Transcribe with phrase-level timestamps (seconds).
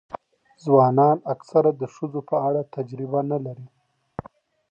[0.63, 3.67] ځوانان اکثره د ښځو په اړه تجربه نه لري.